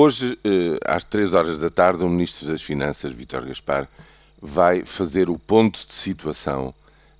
[0.00, 3.88] Hoje, eh, às 3 horas da tarde, o Ministro das Finanças, Vítor Gaspar,
[4.40, 6.72] vai fazer o ponto de situação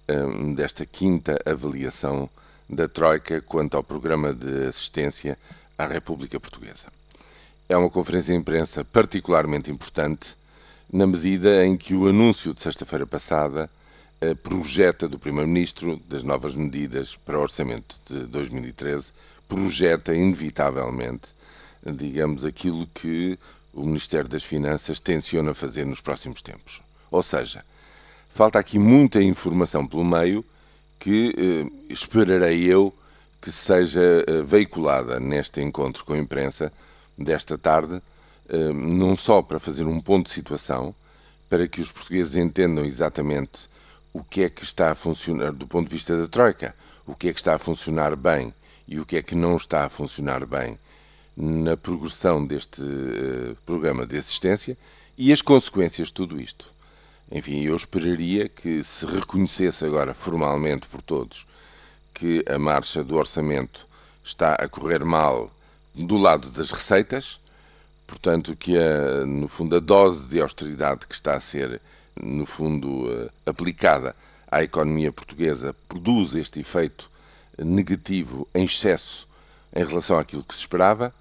[0.06, 2.30] eh, desta quinta avaliação
[2.70, 5.36] da Troika quanto ao programa de assistência
[5.76, 6.86] à República Portuguesa.
[7.68, 10.36] É uma conferência de imprensa particularmente importante,
[10.92, 13.68] na medida em que o anúncio de sexta-feira passada
[14.20, 19.10] eh, projeta do Primeiro-Ministro das novas medidas para o orçamento de 2013,
[19.48, 21.36] projeta inevitavelmente
[21.92, 23.38] digamos, aquilo que
[23.72, 26.82] o Ministério das Finanças tenciona fazer nos próximos tempos.
[27.10, 27.64] Ou seja,
[28.30, 30.44] falta aqui muita informação pelo meio
[30.98, 32.92] que eh, esperarei eu
[33.40, 36.72] que seja eh, veiculada neste encontro com a imprensa
[37.16, 38.02] desta tarde,
[38.48, 40.94] eh, não só para fazer um ponto de situação,
[41.48, 43.68] para que os portugueses entendam exatamente
[44.12, 46.74] o que é que está a funcionar do ponto de vista da Troika,
[47.06, 48.52] o que é que está a funcionar bem
[48.86, 50.78] e o que é que não está a funcionar bem
[51.40, 54.76] na progressão deste uh, programa de assistência
[55.16, 56.68] e as consequências de tudo isto.
[57.30, 61.46] Enfim, eu esperaria que se reconhecesse agora formalmente por todos
[62.12, 63.86] que a marcha do orçamento
[64.24, 65.48] está a correr mal
[65.94, 67.38] do lado das receitas,
[68.04, 71.80] portanto que a, no fundo a dose de austeridade que está a ser
[72.20, 74.16] no fundo uh, aplicada
[74.50, 77.08] à economia portuguesa produz este efeito
[77.56, 79.28] negativo em excesso
[79.72, 81.14] em relação àquilo que se esperava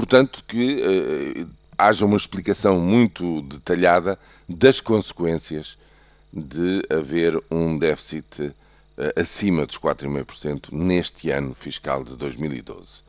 [0.00, 5.76] Portanto, que eh, haja uma explicação muito detalhada das consequências
[6.32, 8.54] de haver um déficit
[8.96, 13.02] eh, acima dos 4,5% neste ano fiscal de 2012.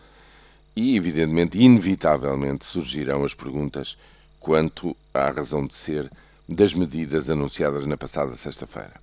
[0.76, 3.98] E, evidentemente, inevitavelmente surgirão as perguntas
[4.42, 6.12] quanto à razão de ser
[6.50, 9.00] das medidas anunciadas na passada sexta-feira.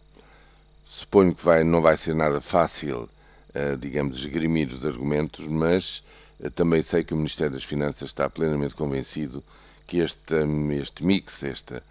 [0.84, 3.08] Suponho que vai, não vai ser nada fácil,
[3.54, 6.02] uh, digamos, esgrimir os argumentos, mas
[6.54, 9.42] também sei que o Ministério das Finanças está plenamente convencido
[9.86, 10.34] que este,
[10.80, 11.82] este mix, esta,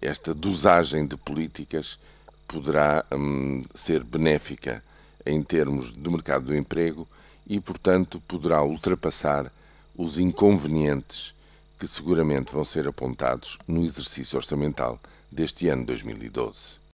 [0.00, 1.98] esta dosagem de políticas
[2.46, 4.82] poderá hum, ser benéfica
[5.24, 7.08] em termos do mercado do emprego
[7.46, 9.52] e, portanto, poderá ultrapassar
[9.96, 11.34] os inconvenientes
[11.78, 15.00] que seguramente vão ser apontados no exercício orçamental
[15.30, 16.78] deste ano 2012.